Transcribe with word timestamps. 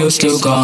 you 0.00 0.08
still 0.08 0.38
gone. 0.38 0.59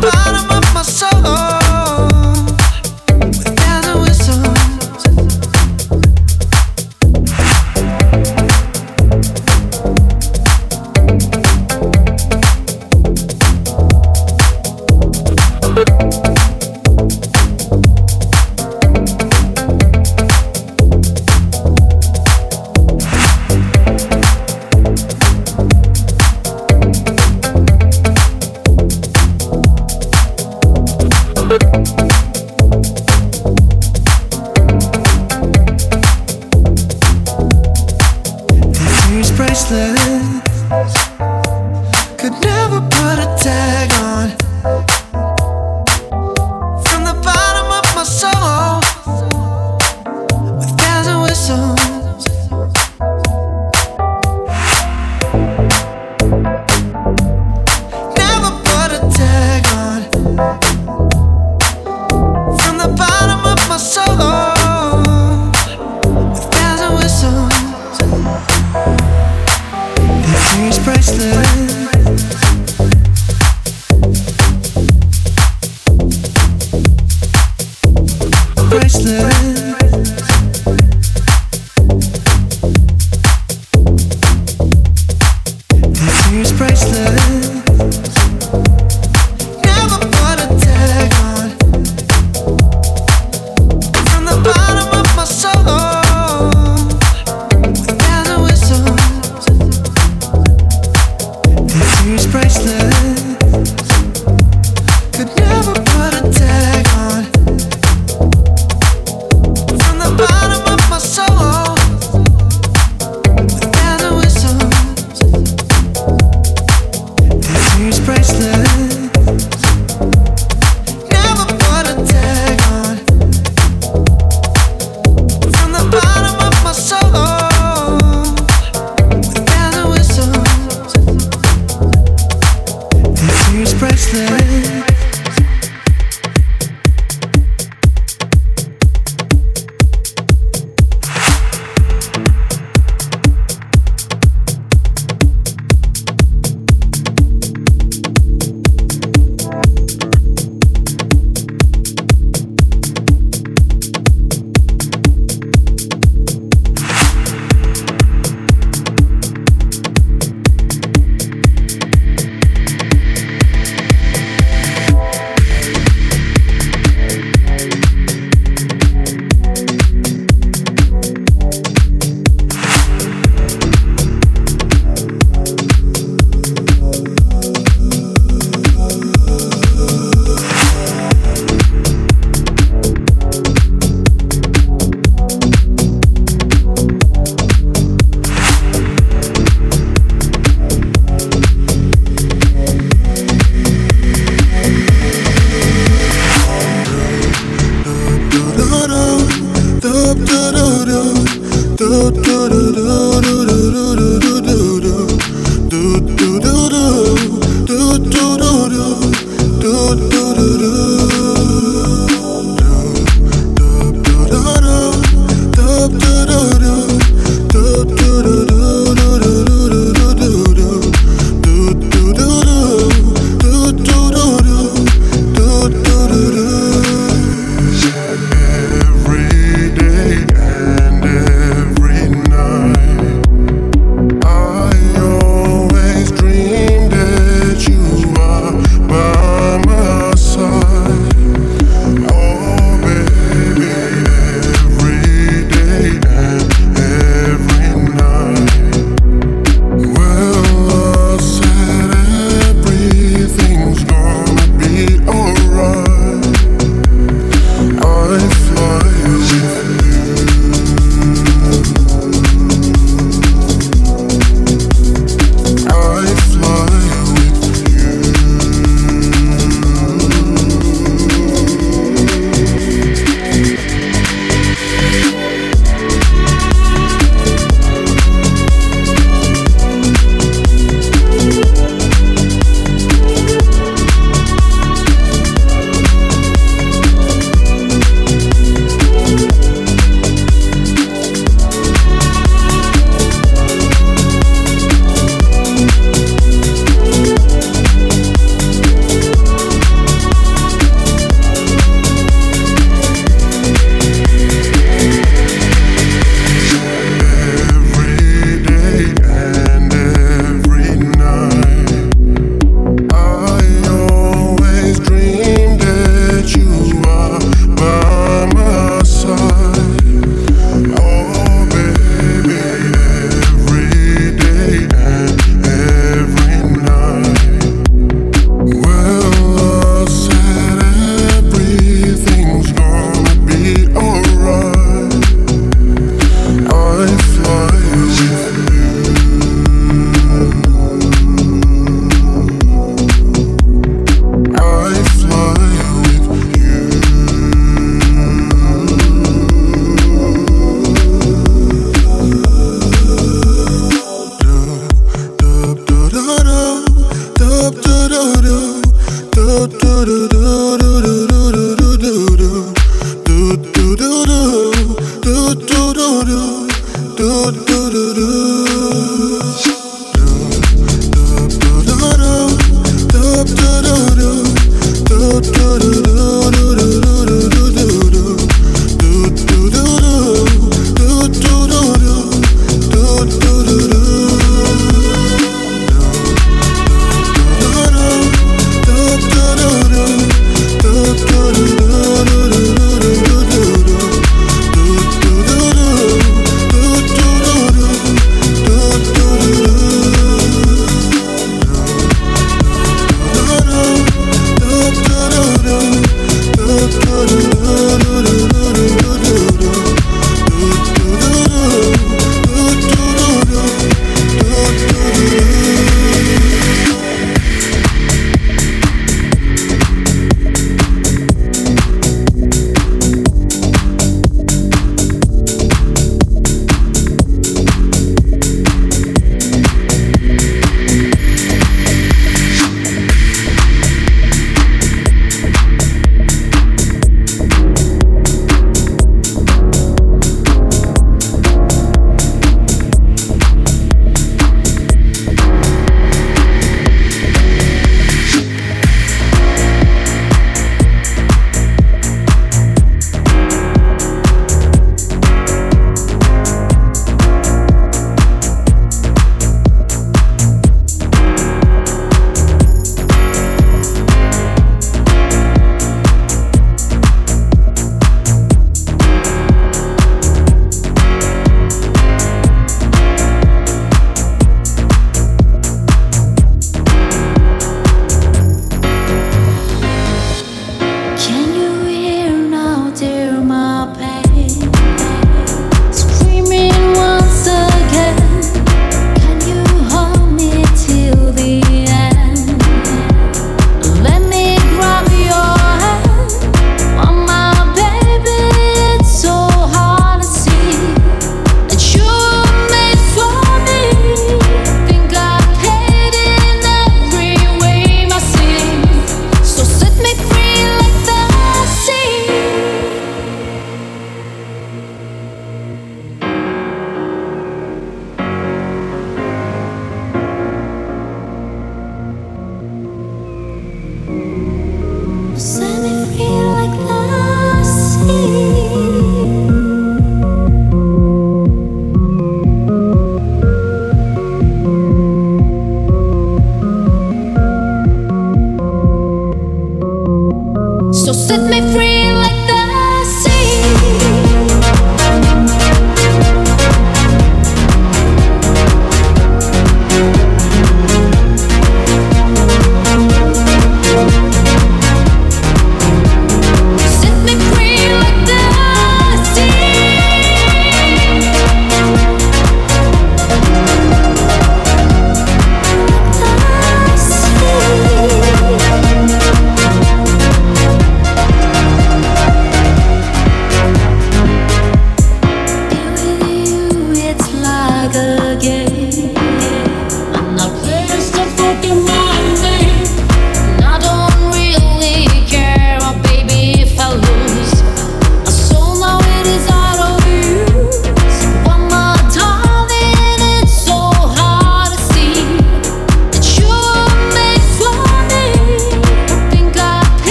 Bottom. 0.00 0.50
of 0.50 0.55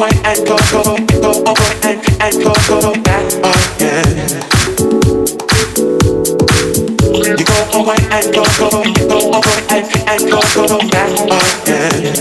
away 0.00 0.16
and 0.24 0.46
go 0.46 0.56
go 0.72 0.82
go 1.20 1.32
away 1.44 1.74
and 1.84 2.00
and 2.22 2.34
go 2.42 2.54
go 2.68 2.80
back 3.02 3.26
oh, 3.44 3.52
again. 3.76 4.16
You 7.36 7.44
go 7.44 7.58
away 7.78 8.00
and 8.10 8.32
go 8.32 8.44
go 8.56 8.70
go 9.08 9.18
away 9.36 9.60
and 9.68 9.84
and 10.08 10.20
go 10.30 10.40
go 10.54 10.78
back 10.88 11.12
oh, 11.28 11.36
again. 11.64 12.16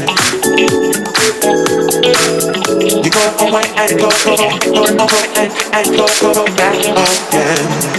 You 3.03 3.11
go 3.11 3.23
away 3.47 3.63
and 3.77 3.91
go 3.97 4.09
go 4.25 4.35
go 4.35 4.83
away 4.99 5.25
and 5.39 5.51
and 5.71 5.87
go 5.95 6.05
go 6.19 6.45
back 6.57 6.75
oh, 6.83 6.99
again. 7.31 7.98